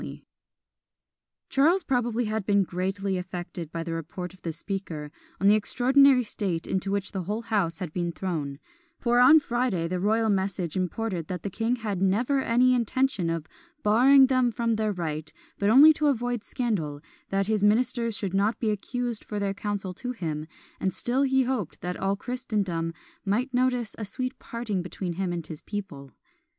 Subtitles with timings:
[1.51, 6.23] "Charles probably had been greatly affected by the report of the Speaker, on the extraordinary
[6.23, 8.57] state into which the whole house had been thrown;
[8.99, 13.45] for on Friday the royal message imported that the king had never any intention of
[13.83, 16.99] "barring them from their right, but only to avoid scandal,
[17.29, 20.47] that his ministers should not be accused for their counsel to him;
[20.79, 22.91] and still he hoped that all Christendom
[23.23, 26.09] might notice a sweet parting between him and his people."